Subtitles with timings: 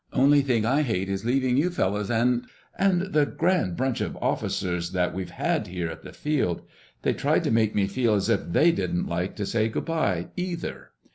[0.13, 5.13] Only thing I hate is leaving you fellows, and—and the grand bunch of officers that
[5.13, 6.63] we've had here at the Field.
[7.03, 10.29] They tried to make me feel as if they didn't like to say good by,
[10.35, 10.89] either."